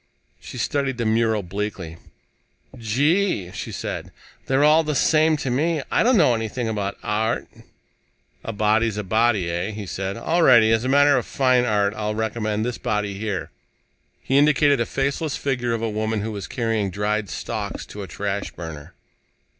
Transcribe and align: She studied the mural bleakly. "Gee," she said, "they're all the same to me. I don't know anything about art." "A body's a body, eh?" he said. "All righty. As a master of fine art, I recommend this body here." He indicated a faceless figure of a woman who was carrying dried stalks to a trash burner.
She 0.39 0.57
studied 0.57 0.97
the 0.97 1.05
mural 1.05 1.43
bleakly. 1.43 1.97
"Gee," 2.75 3.51
she 3.51 3.71
said, 3.71 4.11
"they're 4.47 4.63
all 4.63 4.83
the 4.83 4.95
same 4.95 5.37
to 5.37 5.51
me. 5.51 5.83
I 5.91 6.01
don't 6.01 6.17
know 6.17 6.33
anything 6.33 6.67
about 6.67 6.97
art." 7.03 7.47
"A 8.43 8.51
body's 8.51 8.97
a 8.97 9.03
body, 9.03 9.47
eh?" 9.51 9.69
he 9.69 9.85
said. 9.85 10.17
"All 10.17 10.41
righty. 10.41 10.71
As 10.71 10.83
a 10.83 10.89
master 10.89 11.19
of 11.19 11.27
fine 11.27 11.65
art, 11.65 11.93
I 11.93 12.11
recommend 12.13 12.65
this 12.65 12.79
body 12.79 13.19
here." 13.19 13.51
He 14.23 14.39
indicated 14.39 14.79
a 14.81 14.87
faceless 14.87 15.37
figure 15.37 15.73
of 15.75 15.83
a 15.83 15.87
woman 15.91 16.21
who 16.21 16.31
was 16.31 16.47
carrying 16.47 16.89
dried 16.89 17.29
stalks 17.29 17.85
to 17.85 18.01
a 18.01 18.07
trash 18.07 18.49
burner. 18.55 18.95